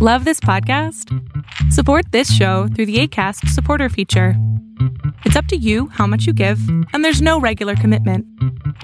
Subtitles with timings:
[0.00, 1.12] Love this podcast?
[1.72, 4.34] Support this show through the ACAST supporter feature.
[5.24, 6.60] It's up to you how much you give,
[6.92, 8.24] and there's no regular commitment.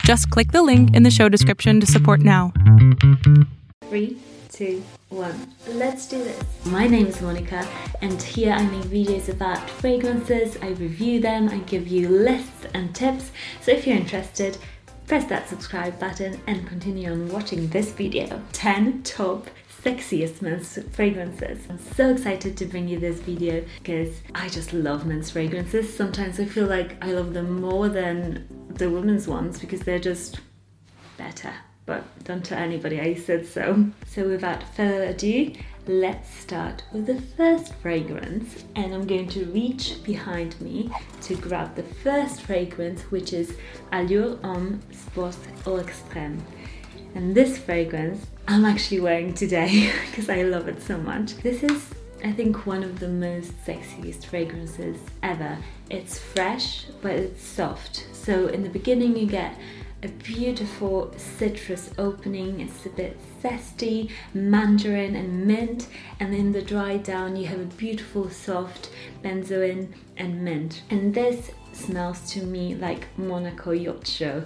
[0.01, 2.53] Just click the link in the show description to support now.
[3.85, 4.19] Three,
[4.51, 5.55] two, one.
[5.69, 6.43] Let's do this.
[6.65, 7.65] My name is Monika,
[8.03, 10.57] and here I make videos about fragrances.
[10.63, 13.31] I review them, I give you lists and tips.
[13.61, 14.59] So if you're interested,
[15.07, 18.43] press that subscribe button and continue on watching this video.
[18.53, 19.47] 10 top
[19.85, 21.59] sexiest men's fragrances.
[21.69, 25.95] I'm so excited to bring you this video because I just love men's fragrances.
[25.95, 30.41] Sometimes I feel like I love them more than the women's ones because they're just
[31.19, 31.53] better.
[31.85, 33.85] But don't tell anybody I said so.
[34.07, 35.53] So without further ado,
[35.87, 40.91] let's start with the first fragrance and I'm going to reach behind me
[41.23, 43.59] to grab the first fragrance which is
[43.93, 46.41] Allure Homme Sport Eau Extrême.
[47.15, 51.37] And this fragrance I'm actually wearing today because I love it so much.
[51.39, 51.91] This is,
[52.23, 55.57] I think, one of the most sexiest fragrances ever.
[55.89, 58.07] It's fresh, but it's soft.
[58.13, 59.59] So in the beginning, you get
[60.03, 62.61] a beautiful citrus opening.
[62.61, 65.89] It's a bit zesty, mandarin and mint,
[66.21, 68.91] and in the dry down you have a beautiful soft
[69.23, 70.83] benzoin and mint.
[70.91, 74.45] And this smells to me like Monaco Yacht Show.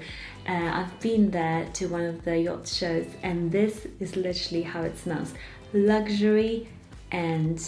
[0.48, 4.80] Uh, I've been there to one of the yacht shows, and this is literally how
[4.80, 5.34] it smells
[5.74, 6.66] luxury
[7.12, 7.62] and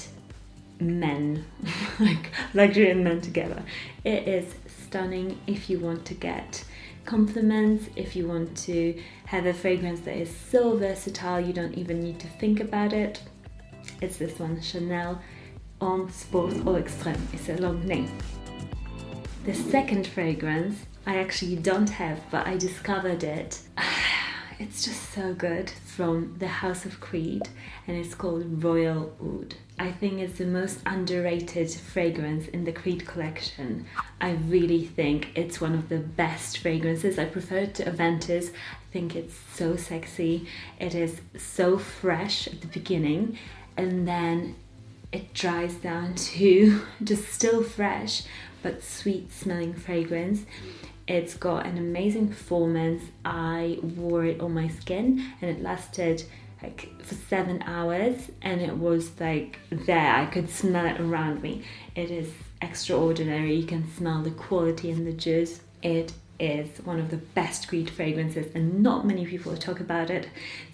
[0.81, 1.45] men
[2.01, 3.63] like luxury and men together.
[4.03, 4.55] It is
[4.87, 6.65] stunning if you want to get
[7.05, 12.01] compliments, if you want to have a fragrance that is so versatile you don't even
[12.01, 13.21] need to think about it.
[14.01, 15.21] It's this one Chanel
[15.83, 17.21] Homme Sport Eau Extrême.
[17.35, 18.11] It's a long name.
[19.45, 23.61] The second fragrance I actually don't have, but I discovered it.
[24.61, 27.49] It's just so good from the House of Creed
[27.87, 29.55] and it's called Royal Oud.
[29.79, 33.87] I think it's the most underrated fragrance in the Creed collection.
[34.21, 37.19] I really think it's one of the best fragrances.
[37.19, 38.51] I prefer it to Aventus.
[38.51, 40.47] I think it's so sexy.
[40.79, 43.39] It is so fresh at the beginning
[43.79, 44.57] and then
[45.11, 48.25] it dries down to just still fresh
[48.63, 50.45] but sweet smelling fragrance.
[51.11, 53.03] It's got an amazing performance.
[53.25, 56.23] I wore it on my skin and it lasted
[56.63, 60.15] like for seven hours and it was like there.
[60.15, 61.65] I could smell it around me.
[61.97, 62.31] It is
[62.63, 63.57] extraordinary.
[63.57, 65.63] You can smell the quality in the juice.
[65.83, 70.29] It is one of the best Creed fragrances and not many people talk about it.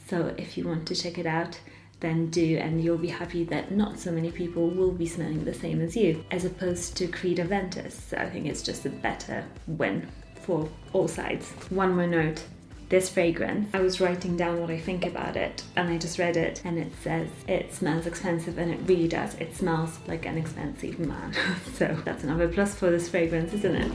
[0.07, 1.59] So if you want to check it out,
[2.01, 5.55] then do, and you'll be happy that not so many people will be smelling the
[5.55, 7.93] same as you, as opposed to Creed Aventus.
[7.93, 10.07] So I think it's just a better win
[10.47, 11.51] for all sides.
[11.71, 12.43] One more note
[12.89, 16.37] this fragrance, I was writing down what I think about it and I just read
[16.37, 19.34] it and it says it smells expensive and it really does.
[19.34, 21.34] It smells like an expensive man.
[21.75, 23.93] so that's another plus for this fragrance, isn't it?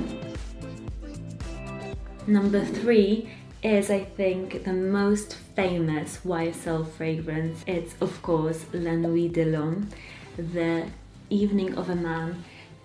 [2.28, 3.30] Number three
[3.64, 7.64] is, I think, the most famous YSL fragrance.
[7.68, 9.90] It's, of course, La Nuit de l'Homme,
[10.36, 10.88] the
[11.30, 12.44] evening of a man.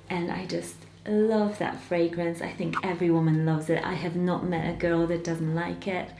[0.09, 0.77] And I just
[1.09, 2.41] love that fragrance.
[2.41, 3.85] I think every woman loves it.
[3.85, 6.11] I have not met a girl that doesn't like it.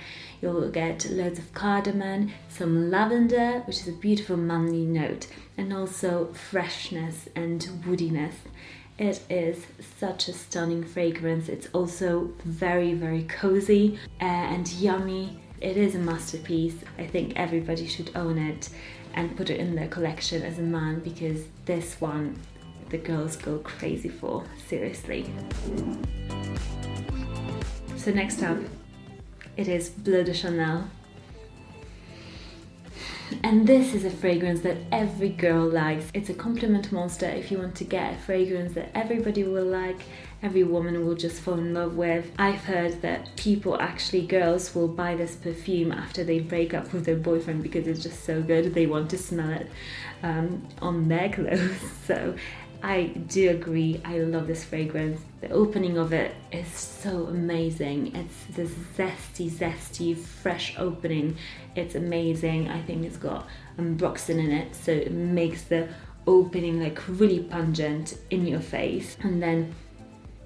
[0.41, 5.27] You'll get loads of cardamom, some lavender, which is a beautiful manly note,
[5.57, 8.35] and also freshness and woodiness.
[8.99, 9.67] It is
[9.99, 11.49] such a stunning fragrance.
[11.49, 15.39] It's also very, very cozy uh, and yummy.
[15.61, 16.77] It is a masterpiece.
[16.99, 18.71] I think everybody should own it
[19.15, 22.39] and put it in their collection as a man because this one
[22.91, 25.33] the girls go crazy for, seriously.
[27.97, 28.59] So, next up,
[29.57, 30.89] it is Bleu de Chanel.
[33.43, 36.07] And this is a fragrance that every girl likes.
[36.15, 40.01] It's a compliment monster if you want to get a fragrance that everybody will like,
[40.43, 42.31] every woman will just fall in love with.
[42.39, 47.05] I've heard that people, actually, girls, will buy this perfume after they break up with
[47.05, 48.75] their boyfriend because it's just so good.
[48.75, 49.69] They want to smell it
[50.23, 51.81] um, on their clothes.
[52.07, 52.37] So
[52.87, 54.01] I do agree.
[54.05, 55.21] I love this fragrance.
[55.41, 58.15] The opening of it is so amazing.
[58.15, 61.37] It's this zesty, zesty, fresh opening.
[61.75, 62.69] It's amazing.
[62.69, 65.89] I think it's got ambroxan in it, so it makes the
[66.29, 69.17] opening like really pungent in your face.
[69.21, 69.75] And then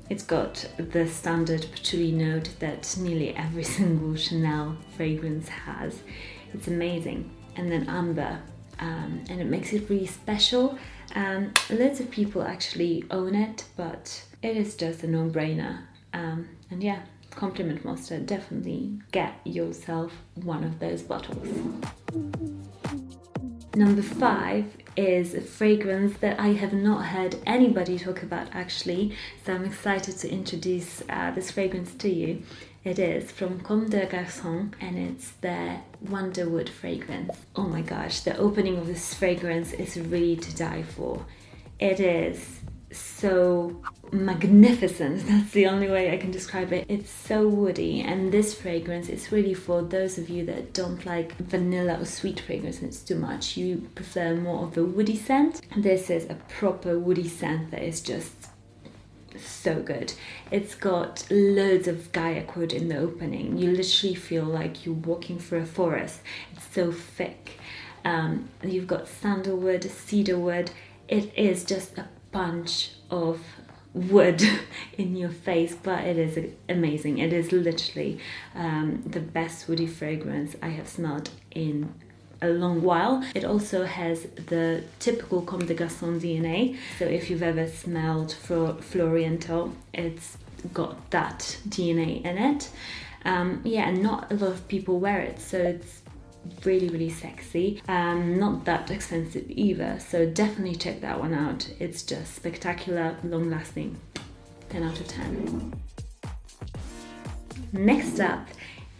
[0.08, 6.00] it's got the standard patchouli note that nearly every single Chanel fragrance has.
[6.54, 7.30] It's amazing.
[7.56, 8.40] And then amber,
[8.78, 10.78] um, and it makes it really special
[11.14, 15.82] um, lots of people actually own it, but it is just a no brainer.
[16.12, 21.48] Um, and yeah, Compliment Monster, definitely get yourself one of those bottles.
[23.74, 24.64] Number five
[24.96, 30.16] is a fragrance that I have not heard anybody talk about actually, so I'm excited
[30.18, 32.42] to introduce uh, this fragrance to you.
[32.82, 37.36] It is from Comme des Garçons and it's their Wonderwood fragrance.
[37.54, 41.26] Oh my gosh, the opening of this fragrance is really to die for.
[41.78, 42.60] It is
[42.90, 43.82] so
[44.12, 45.26] magnificent.
[45.26, 46.86] That's the only way I can describe it.
[46.88, 51.36] It's so woody, and this fragrance is really for those of you that don't like
[51.36, 53.56] vanilla or sweet fragrance it's too much.
[53.56, 55.60] You prefer more of a woody scent.
[55.76, 58.49] This is a proper woody scent that is just
[59.46, 60.12] so good.
[60.50, 63.58] It's got loads of guaiac wood in the opening.
[63.58, 66.20] You literally feel like you're walking through a forest.
[66.52, 67.58] It's so thick.
[68.04, 70.70] Um, you've got sandalwood, cedarwood.
[71.08, 73.40] It is just a bunch of
[73.92, 74.42] wood
[74.98, 77.18] in your face, but it is amazing.
[77.18, 78.18] It is literally
[78.54, 81.94] um, the best woody fragrance I have smelled in
[82.42, 83.24] a long while.
[83.34, 86.76] It also has the typical Comme des Garçons DNA.
[86.98, 90.38] So if you've ever smelled Floriental, it's
[90.72, 92.70] got that DNA in it.
[93.24, 96.00] Um, yeah, and not a lot of people wear it, so it's
[96.64, 102.02] really really sexy um not that expensive either so definitely check that one out it's
[102.02, 103.94] just spectacular long lasting
[104.70, 105.80] 10 out of 10
[107.72, 108.46] next up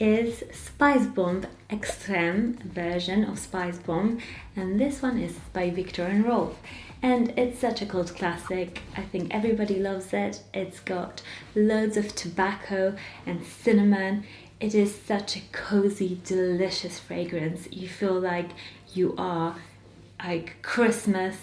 [0.01, 4.19] is Spice Bomb Extreme version of Spice Bomb,
[4.57, 6.59] and this one is by Viktor and Rolf.
[7.03, 8.81] And it's such a cult classic.
[8.97, 10.43] I think everybody loves it.
[10.55, 11.21] It's got
[11.55, 14.25] loads of tobacco and cinnamon.
[14.59, 17.69] It is such a cozy, delicious fragrance.
[17.71, 18.51] You feel like
[18.95, 19.57] you are
[20.25, 21.37] like Christmas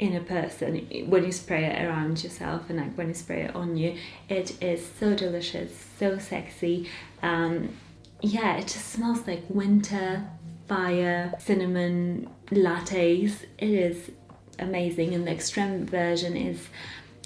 [0.00, 3.54] in a person when you spray it around yourself and like when you spray it
[3.54, 3.96] on you.
[4.28, 6.88] It is so delicious, so sexy.
[7.22, 7.76] Um,
[8.22, 10.24] yeah, it just smells like winter,
[10.66, 13.44] fire, cinnamon lattes.
[13.58, 14.10] It is
[14.58, 16.68] amazing, and the extreme version is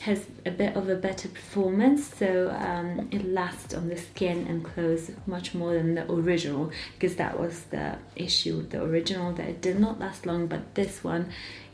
[0.00, 4.62] has a bit of a better performance so um, it lasts on the skin and
[4.62, 9.48] clothes much more than the original because that was the issue with the original that
[9.48, 11.26] it did not last long but this one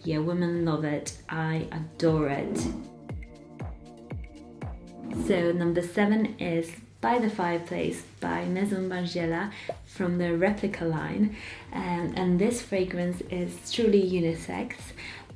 [0.04, 2.58] yeah women love it I adore it
[5.26, 9.52] so number seven is by the Fireplace by Maison Margiela
[9.84, 11.36] from the replica line
[11.72, 14.74] um, and this fragrance is truly unisex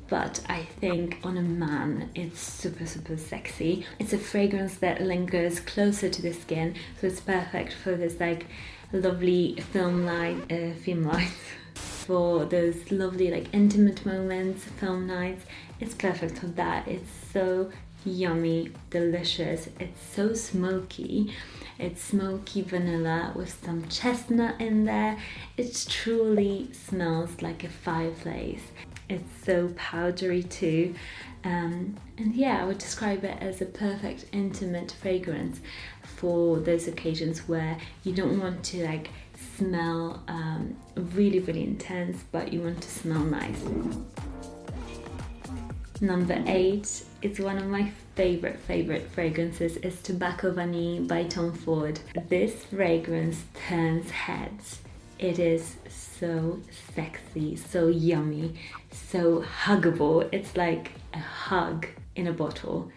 [0.08, 3.86] but I think on a man it's super super sexy.
[3.98, 8.46] It's a fragrance that lingers closer to the skin, so it's perfect for this like
[8.92, 11.32] lovely film light, uh, film lights.
[12.06, 15.44] for those lovely like intimate moments, film nights.
[15.80, 16.86] It's perfect for that.
[16.86, 17.70] It's so
[18.04, 19.68] yummy, delicious.
[19.80, 21.32] It's so smoky.
[21.78, 25.18] It's smoky vanilla with some chestnut in there.
[25.56, 28.62] It truly smells like a fireplace.
[29.08, 30.94] It's so powdery too.
[31.44, 35.60] Um, and yeah, I would describe it as a perfect intimate fragrance
[36.02, 39.10] for those occasions where you don't want to like
[39.56, 43.62] smell um, really, really intense, but you want to smell nice.
[46.00, 52.00] Number eight is one of my favorite, favorite fragrances is Tobacco Vanille by Tom Ford.
[52.28, 54.80] This fragrance turns heads.
[55.18, 56.60] It is so
[56.94, 58.54] sexy, so yummy,
[58.90, 60.28] so huggable.
[60.32, 62.90] It's like a hug in a bottle.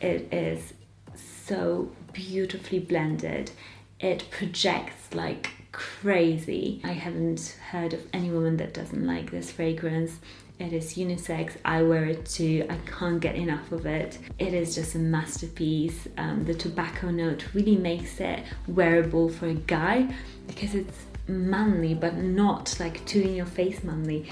[0.00, 0.74] It is
[1.14, 3.52] so beautifully blended.
[4.00, 6.80] It projects like crazy.
[6.84, 10.18] I haven't heard of any woman that doesn't like this fragrance.
[10.58, 11.56] It is unisex.
[11.64, 12.66] I wear it too.
[12.68, 14.18] I can't get enough of it.
[14.38, 16.06] It is just a masterpiece.
[16.18, 20.14] Um, the tobacco note really makes it wearable for a guy
[20.46, 24.26] because it's manly but not like too in your face manly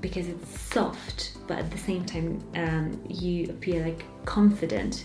[0.00, 5.04] because it's soft but at the same time um, you appear like confident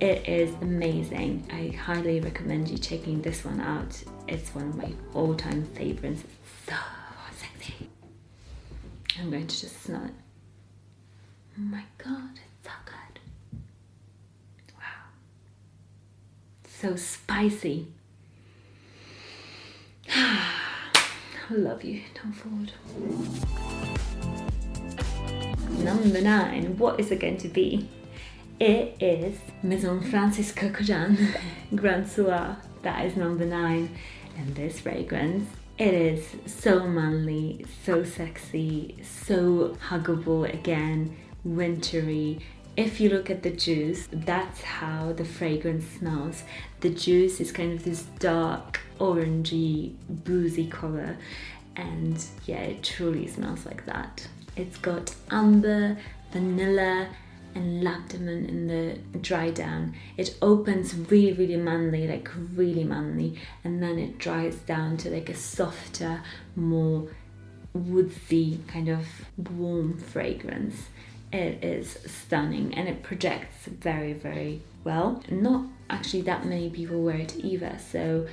[0.00, 4.92] it is amazing i highly recommend you checking this one out it's one of my
[5.14, 6.76] all-time favorites it's so
[7.36, 7.88] sexy
[9.18, 10.14] i'm going to just smell it
[11.58, 13.20] oh my god it's so good
[14.76, 15.02] wow
[16.66, 17.86] so spicy
[21.52, 22.72] I love you, Tom Ford.
[25.84, 27.88] Number nine, what is it going to be?
[28.58, 31.36] It is Maison Francis Kurkdjian
[31.74, 32.56] Grand Soir.
[32.82, 33.90] That is number nine.
[34.36, 42.40] And this fragrance, it is so manly, so sexy, so huggable again, wintry,
[42.76, 46.44] if you look at the juice, that's how the fragrance smells.
[46.80, 51.16] The juice is kind of this dark, orangey, boozy color,
[51.76, 54.26] and yeah, it truly smells like that.
[54.56, 55.98] It's got amber,
[56.32, 57.08] vanilla,
[57.54, 59.94] and lemon in the dry down.
[60.16, 65.28] It opens really, really manly, like really manly, and then it dries down to like
[65.28, 66.22] a softer,
[66.56, 67.08] more
[67.72, 70.88] woodsy kind of warm fragrance.
[71.32, 75.22] It is stunning and it projects very, very well.
[75.30, 78.26] Not actually that many people wear it either, so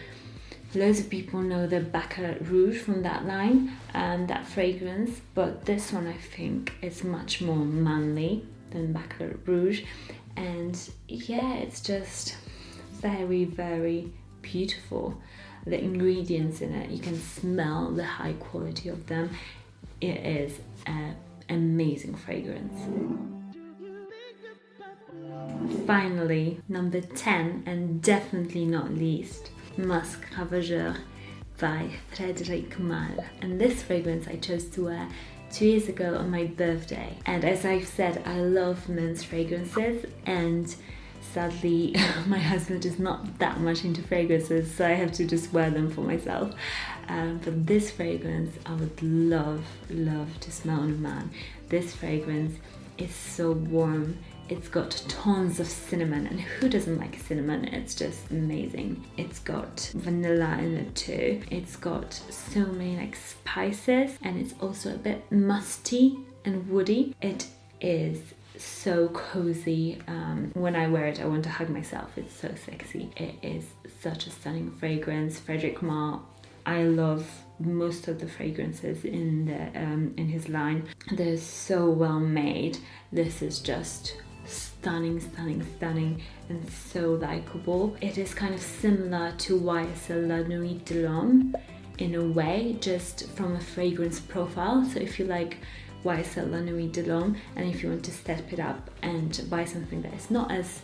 [0.73, 5.91] loads of people know the Baccarat Rouge from that line and that fragrance, but this
[5.93, 8.45] one I think is much more manly
[8.77, 9.83] than Rouge,
[10.35, 12.37] and yeah, it's just
[13.01, 15.19] very, very beautiful.
[15.65, 19.31] The ingredients in it, you can smell the high quality of them.
[19.99, 21.15] It is an
[21.49, 22.79] amazing fragrance.
[25.85, 30.97] Finally, number 10, and definitely not least, Musk Ravageur
[31.59, 33.25] by Frédéric Malle.
[33.41, 35.07] And this fragrance I chose to wear
[35.51, 37.17] two years ago on my birthday.
[37.25, 40.75] And as I've said, I love men's fragrances and
[41.33, 41.95] sadly
[42.27, 45.89] my husband is not that much into fragrances so I have to just wear them
[45.89, 46.53] for myself.
[47.07, 51.31] Um, but this fragrance I would love, love to smell on a man.
[51.69, 52.57] This fragrance
[52.97, 54.17] is so warm
[54.49, 57.65] it's got tons of cinnamon, and who doesn't like cinnamon?
[57.65, 59.03] It's just amazing.
[59.17, 61.41] It's got vanilla in it too.
[61.51, 67.13] It's got so many like spices, and it's also a bit musty and woody.
[67.21, 67.47] It
[67.81, 68.21] is
[68.63, 69.99] so cozy.
[70.07, 72.17] Um, when I wear it, I want to hug myself.
[72.17, 73.11] It's so sexy.
[73.15, 73.65] It is
[74.01, 75.39] such a stunning fragrance.
[75.39, 76.21] Frédéric Malle.
[76.65, 77.25] I love
[77.59, 80.87] most of the fragrances in the um, in his line.
[81.11, 82.77] They're so well made.
[83.11, 87.95] This is just stunning, stunning, stunning, and so likable.
[88.01, 91.55] It is kind of similar to YSL La Nuit de l'Homme
[91.97, 94.85] in a way, just from a fragrance profile.
[94.85, 95.57] So if you like
[96.03, 100.01] La Nuit de l'Homme, and if you want to step it up and buy something
[100.01, 100.81] that is not as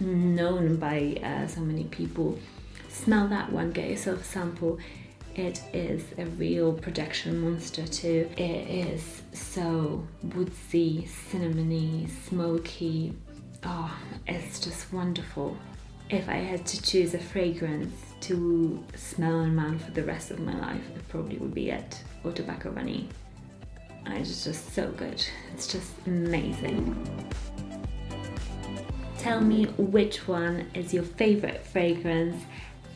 [0.00, 2.38] known by uh, so many people,
[2.88, 4.78] smell that one, get yourself a sample.
[5.36, 8.28] It is a real projection monster too.
[8.36, 13.14] It is so woodsy, cinnamony, smoky.
[13.64, 15.56] Oh, it's just wonderful.
[16.10, 20.40] If I had to choose a fragrance to smell on man for the rest of
[20.40, 23.06] my life, it probably would be it, or Tobacco Vanille.
[24.06, 25.24] It's just so good.
[25.52, 26.96] It's just amazing.
[29.18, 32.42] Tell me which one is your favorite fragrance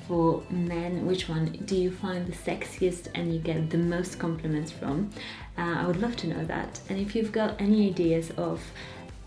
[0.07, 4.71] for men, which one do you find the sexiest and you get the most compliments
[4.71, 5.11] from?
[5.57, 6.81] Uh, I would love to know that.
[6.89, 8.63] And if you've got any ideas of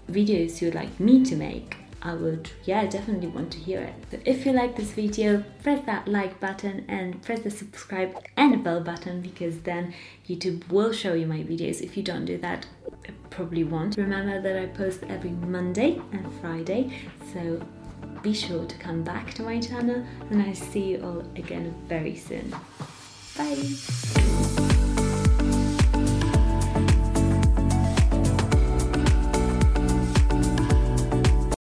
[0.09, 3.95] videos you'd like me to make, I would, yeah, definitely want to hear it.
[4.11, 8.53] So if you like this video, press that like button and press the subscribe and
[8.53, 9.93] the bell button because then
[10.27, 11.81] YouTube will show you my videos.
[11.81, 12.67] If you don't do that,
[13.03, 13.97] it probably won't.
[13.97, 16.91] Remember that I post every Monday and Friday,
[17.33, 17.61] so
[18.21, 22.15] be sure to come back to my channel and I see you all again very
[22.15, 22.53] soon.
[23.37, 24.66] Bye!